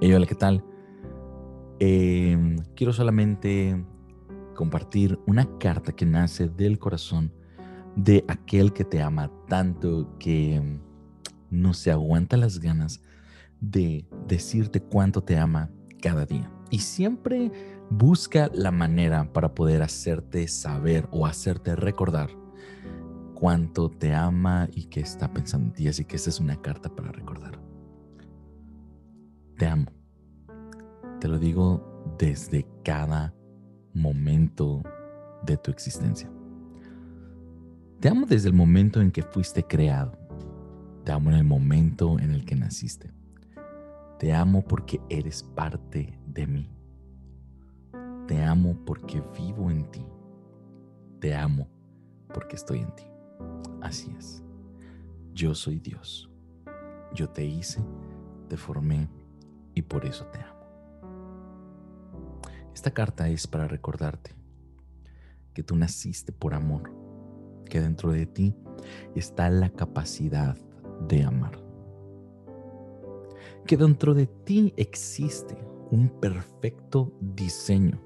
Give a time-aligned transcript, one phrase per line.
[0.00, 0.64] Hola, ¿qué tal?
[1.80, 3.84] Em, quiero solamente
[4.54, 7.32] compartir una carta que nace del corazón
[7.96, 10.62] de aquel que te ama tanto que
[11.50, 13.00] no se aguanta las ganas
[13.60, 16.48] de decirte cuánto te ama cada día.
[16.70, 17.50] Y siempre
[17.90, 22.30] busca la manera para poder hacerte saber o hacerte recordar
[23.34, 25.88] cuánto te ama y que está pensando en ti.
[25.88, 27.67] Así que esta es una carta para recordar.
[29.58, 29.86] Te amo.
[31.18, 33.34] Te lo digo desde cada
[33.92, 34.84] momento
[35.42, 36.30] de tu existencia.
[37.98, 40.12] Te amo desde el momento en que fuiste creado.
[41.02, 43.12] Te amo en el momento en el que naciste.
[44.20, 46.70] Te amo porque eres parte de mí.
[48.28, 50.06] Te amo porque vivo en ti.
[51.18, 51.68] Te amo
[52.32, 53.04] porque estoy en ti.
[53.82, 54.40] Así es.
[55.34, 56.30] Yo soy Dios.
[57.12, 57.80] Yo te hice,
[58.48, 59.08] te formé
[59.78, 60.58] y por eso te amo.
[62.74, 64.34] Esta carta es para recordarte
[65.54, 66.92] que tú naciste por amor,
[67.68, 68.54] que dentro de ti
[69.14, 70.56] está la capacidad
[71.08, 71.58] de amar,
[73.66, 75.56] que dentro de ti existe
[75.90, 78.00] un perfecto diseño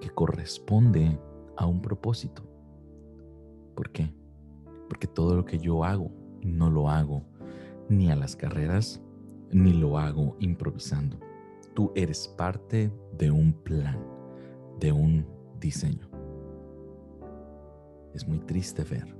[0.00, 1.18] que corresponde
[1.56, 2.42] a un propósito.
[3.74, 4.12] ¿Por qué?
[4.88, 6.10] Porque todo lo que yo hago
[6.42, 7.22] no lo hago
[7.88, 9.00] ni a las carreras
[9.52, 11.18] ni lo hago improvisando.
[11.74, 13.98] Tú eres parte de un plan,
[14.80, 15.26] de un
[15.60, 16.08] diseño.
[18.14, 19.14] Es muy triste ver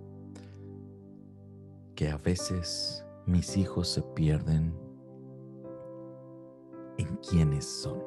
[1.94, 4.74] que a veces mis hijos se pierden
[6.98, 8.02] en quiénes son.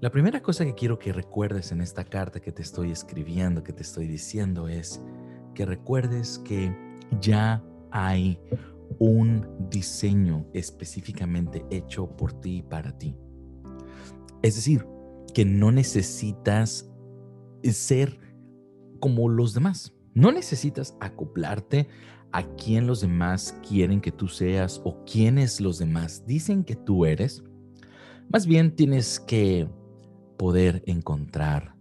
[0.00, 3.72] La primera cosa que quiero que recuerdes en esta carta que te estoy escribiendo, que
[3.72, 5.02] te estoy diciendo, es
[5.54, 6.74] que recuerdes que
[7.20, 8.40] ya hay
[9.00, 13.16] un diseño específicamente hecho por ti y para ti.
[14.42, 14.86] Es decir,
[15.34, 16.88] que no necesitas
[17.62, 18.20] ser
[19.00, 19.94] como los demás.
[20.12, 21.88] No necesitas acoplarte
[22.30, 27.06] a quien los demás quieren que tú seas o quienes los demás dicen que tú
[27.06, 27.42] eres.
[28.28, 29.66] Más bien tienes que
[30.36, 31.74] poder encontrar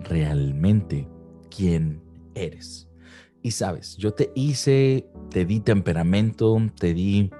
[0.00, 1.08] realmente
[1.48, 2.02] quién
[2.34, 2.89] eres.
[3.42, 7.30] Y sabes, yo te hice, te di temperamento, te di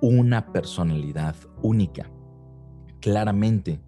[0.00, 2.10] una personalidad única.
[3.00, 3.80] Claramente,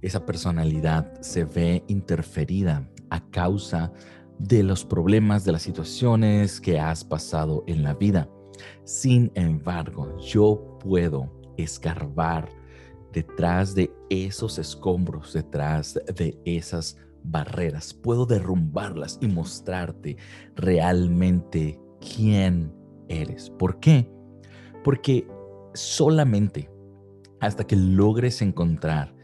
[0.00, 3.92] esa personalidad se ve interferida a causa
[4.38, 8.28] de los problemas, de las situaciones que has pasado en la vida.
[8.84, 12.48] Sin embargo, yo puedo escarbar
[13.12, 20.16] detrás de esos escombros, detrás de esas barreras, puedo derrumbarlas y mostrarte
[20.56, 22.72] realmente quién
[23.08, 23.50] eres.
[23.50, 24.10] ¿Por qué?
[24.84, 25.26] Porque
[25.74, 26.70] solamente
[27.40, 29.14] hasta que logres encontrar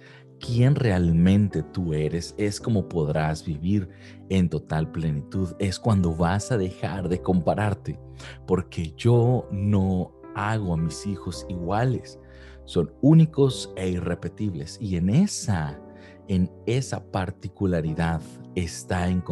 [0.40, 3.88] quién realmente tú eres es como podrás vivir
[4.28, 5.54] en total plenitud.
[5.58, 7.98] Es cuando vas a dejar de compararte,
[8.46, 12.18] porque yo no hago a mis hijos iguales.
[12.64, 15.80] Son únicos e irrepetibles y en esa
[16.28, 18.20] en esa particularidad
[18.54, 19.22] está, en,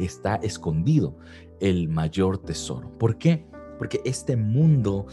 [0.00, 1.16] está escondido
[1.60, 2.90] el mayor tesoro.
[2.98, 3.46] ¿Por qué?
[3.78, 5.06] Porque este mundo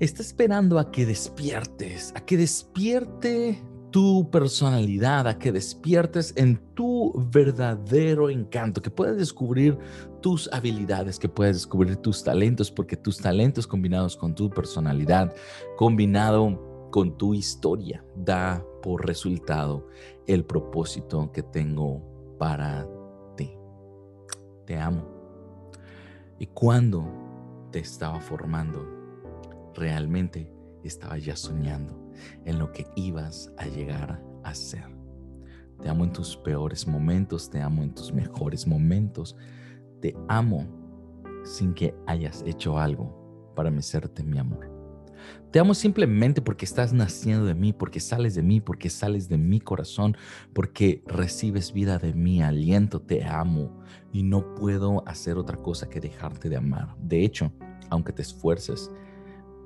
[0.00, 7.14] está esperando a que despiertes, a que despierte tu personalidad, a que despiertes en tu
[7.32, 9.78] verdadero encanto, que puedas descubrir
[10.20, 15.34] tus habilidades, que puedas descubrir tus talentos, porque tus talentos combinados con tu personalidad,
[15.76, 19.88] combinado con tu historia, da por resultado
[20.28, 22.00] el propósito que tengo
[22.38, 22.86] para
[23.36, 23.50] ti.
[24.64, 25.04] Te amo.
[26.38, 27.04] Y cuando
[27.72, 28.86] te estaba formando,
[29.74, 30.48] realmente
[30.84, 31.98] estaba ya soñando
[32.44, 34.86] en lo que ibas a llegar a ser.
[35.82, 39.36] Te amo en tus peores momentos, te amo en tus mejores momentos.
[40.00, 40.64] Te amo
[41.42, 44.75] sin que hayas hecho algo para merecerte mi amor.
[45.50, 49.38] Te amo simplemente porque estás naciendo de mí, porque sales de mí, porque sales de
[49.38, 50.16] mi corazón,
[50.52, 53.00] porque recibes vida de mi aliento.
[53.00, 53.82] Te amo
[54.12, 56.96] y no puedo hacer otra cosa que dejarte de amar.
[56.98, 57.52] De hecho,
[57.90, 58.90] aunque te esfuerces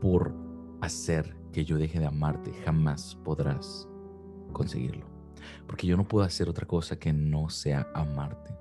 [0.01, 0.35] por
[0.81, 3.89] hacer que yo deje de amarte, jamás podrás
[4.53, 5.07] conseguirlo.
[5.67, 8.55] Porque yo no puedo hacer otra cosa que no sea amarte.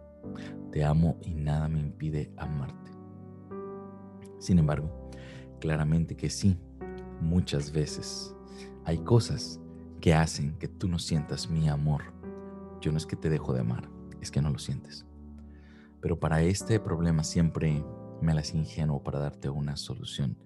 [0.72, 2.92] Te amo y nada me impide amarte.
[4.40, 5.10] Sin embargo,
[5.60, 6.58] claramente que sí,
[7.21, 8.36] muchas veces
[8.86, 9.60] hay cosas
[10.01, 12.04] que hacen que tú no sientas mi amor.
[12.81, 13.89] Yo no es que te dejo de amar,
[14.21, 15.06] es que no lo sientes.
[16.01, 17.83] Pero para este problema siempre
[18.21, 20.38] me las ingenuo para darte una solución.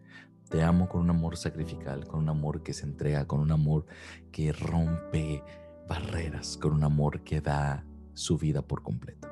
[0.49, 3.85] Te amo con un amor sacrificial, con un amor que se entrega, con un amor
[4.31, 5.43] que rompe
[5.87, 9.27] barreras, con un amor que da su vida por completo.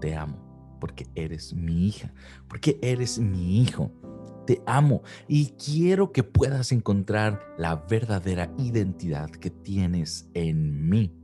[0.00, 2.12] Te amo porque eres mi hija,
[2.48, 3.90] porque eres mi hijo.
[4.48, 11.14] Te amo y quiero que puedas encontrar la verdadera identidad que tienes en mí.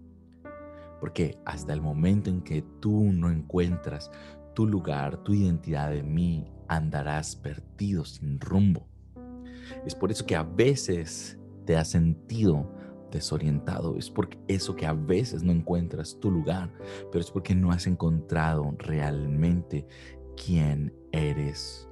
[1.00, 4.10] Porque hasta el momento en que tú no encuentras
[4.52, 8.86] tu lugar, tu identidad en mí, andarás perdido sin rumbo.
[9.86, 12.70] Es por eso que a veces te has sentido
[13.10, 16.70] desorientado, es porque eso que a veces no encuentras tu lugar,
[17.10, 19.86] pero es porque no has encontrado realmente
[20.36, 21.88] quién eres.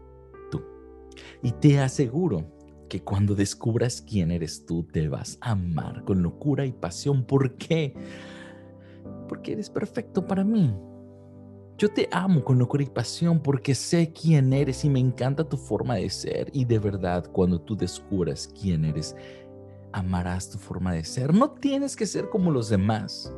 [1.43, 2.45] Y te aseguro
[2.89, 7.25] que cuando descubras quién eres tú, te vas a amar con locura y pasión.
[7.25, 7.95] ¿Por qué?
[9.29, 10.75] Porque eres perfecto para mí.
[11.79, 15.57] Yo te amo con locura y pasión porque sé quién eres y me encanta tu
[15.57, 16.51] forma de ser.
[16.53, 19.17] Y de verdad, cuando tú descubras quién eres,
[19.93, 21.35] amarás tu forma de ser.
[21.35, 23.33] No tienes que ser como los demás.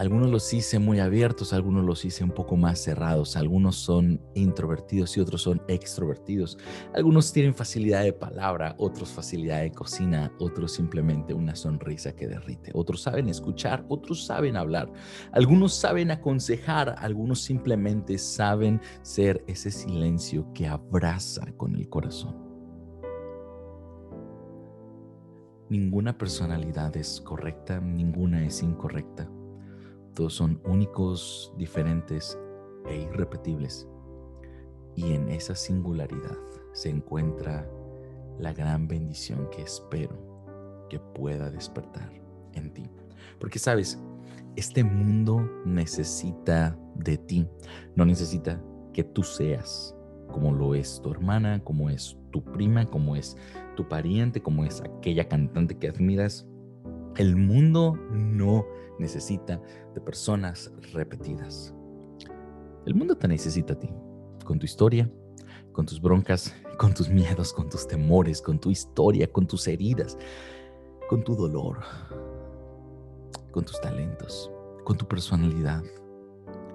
[0.00, 5.14] Algunos los hice muy abiertos, algunos los hice un poco más cerrados, algunos son introvertidos
[5.14, 6.56] y otros son extrovertidos.
[6.94, 12.70] Algunos tienen facilidad de palabra, otros facilidad de cocina, otros simplemente una sonrisa que derrite.
[12.72, 14.90] Otros saben escuchar, otros saben hablar.
[15.32, 22.38] Algunos saben aconsejar, algunos simplemente saben ser ese silencio que abraza con el corazón.
[25.68, 29.30] Ninguna personalidad es correcta, ninguna es incorrecta
[30.28, 32.38] son únicos, diferentes
[32.86, 33.88] e irrepetibles.
[34.96, 36.36] Y en esa singularidad
[36.72, 37.66] se encuentra
[38.38, 40.18] la gran bendición que espero
[40.90, 42.10] que pueda despertar
[42.54, 42.82] en ti.
[43.38, 43.98] Porque sabes,
[44.56, 47.48] este mundo necesita de ti,
[47.94, 48.60] no necesita
[48.92, 49.94] que tú seas
[50.30, 53.36] como lo es tu hermana, como es tu prima, como es
[53.76, 56.46] tu pariente, como es aquella cantante que admiras.
[57.16, 58.64] El mundo no
[58.98, 59.60] necesita
[59.94, 61.74] de personas repetidas.
[62.86, 63.90] El mundo te necesita a ti,
[64.44, 65.10] con tu historia,
[65.72, 70.16] con tus broncas, con tus miedos, con tus temores, con tu historia, con tus heridas,
[71.08, 71.80] con tu dolor,
[73.50, 74.50] con tus talentos,
[74.84, 75.82] con tu personalidad,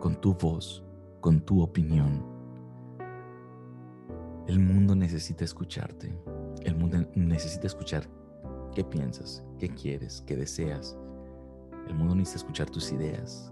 [0.02, 0.84] con tu voz,
[1.22, 2.26] con tu opinión.
[4.48, 6.14] El mundo necesita escucharte.
[6.64, 8.08] El mundo necesita escuchar
[8.76, 10.96] qué piensas, qué quieres, qué deseas,
[11.88, 13.52] el mundo necesita escuchar tus ideas.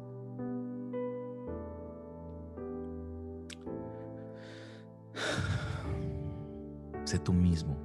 [7.06, 7.78] Sé tú mismo,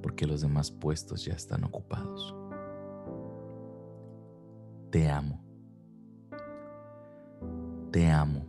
[0.00, 2.36] porque los demás puestos ya están ocupados.
[4.90, 5.42] Te amo.
[7.90, 8.46] Te amo.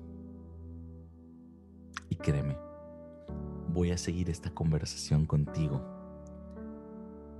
[2.07, 2.55] Y créeme,
[3.73, 6.00] voy a seguir esta conversación contigo.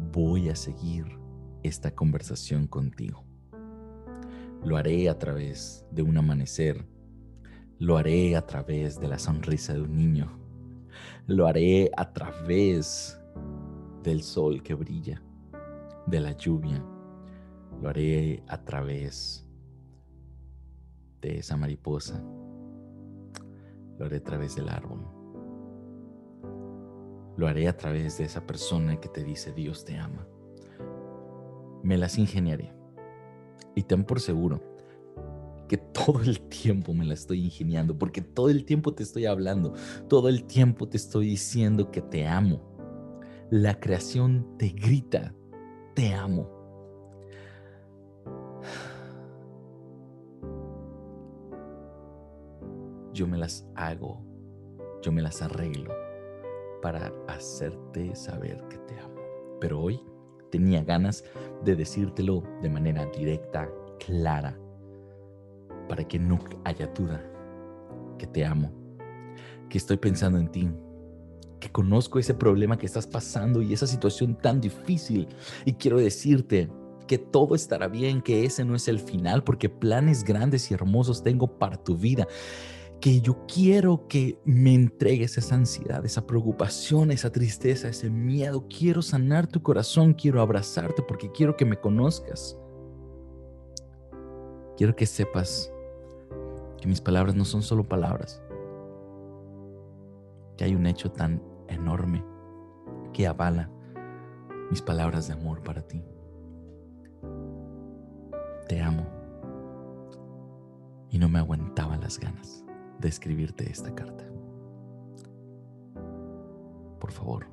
[0.09, 1.05] Voy a seguir
[1.63, 3.23] esta conversación contigo.
[4.63, 6.85] Lo haré a través de un amanecer.
[7.79, 10.37] Lo haré a través de la sonrisa de un niño.
[11.27, 13.17] Lo haré a través
[14.03, 15.21] del sol que brilla,
[16.07, 16.83] de la lluvia.
[17.81, 19.47] Lo haré a través
[21.21, 22.21] de esa mariposa.
[23.97, 25.20] Lo haré a través del árbol.
[27.37, 30.27] Lo haré a través de esa persona que te dice Dios te ama
[31.83, 32.73] me las ingeniaré.
[33.75, 34.61] Y ten por seguro
[35.67, 39.73] que todo el tiempo me la estoy ingeniando, porque todo el tiempo te estoy hablando,
[40.09, 42.61] todo el tiempo te estoy diciendo que te amo.
[43.49, 45.33] La creación te grita,
[45.93, 46.49] te amo.
[53.13, 54.21] Yo me las hago,
[55.01, 56.10] yo me las arreglo
[56.81, 59.15] para hacerte saber que te amo.
[59.59, 60.01] Pero hoy
[60.51, 61.23] tenía ganas
[61.63, 63.69] de decírtelo de manera directa,
[64.05, 64.57] clara,
[65.87, 67.23] para que no haya duda
[68.17, 68.71] que te amo,
[69.69, 70.69] que estoy pensando en ti,
[71.59, 75.27] que conozco ese problema que estás pasando y esa situación tan difícil
[75.65, 76.69] y quiero decirte
[77.07, 81.23] que todo estará bien, que ese no es el final, porque planes grandes y hermosos
[81.23, 82.27] tengo para tu vida
[83.01, 88.67] que yo quiero que me entregues esa ansiedad, esa preocupación, esa tristeza, ese miedo.
[88.69, 92.55] Quiero sanar tu corazón, quiero abrazarte porque quiero que me conozcas.
[94.77, 95.73] Quiero que sepas
[96.79, 98.41] que mis palabras no son solo palabras,
[100.55, 102.23] que hay un hecho tan enorme
[103.13, 103.71] que avala
[104.69, 106.03] mis palabras de amor para ti.
[108.67, 109.07] Te amo
[111.09, 112.63] y no me aguantaba las ganas
[113.01, 114.23] de escribirte esta carta.
[116.99, 117.47] Por favor,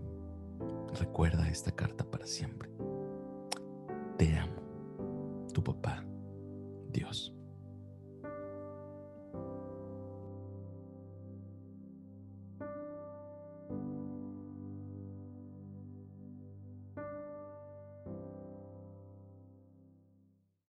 [0.98, 2.70] recuerda esta carta para siempre.
[4.18, 4.60] Te amo,
[5.52, 6.07] tu papá.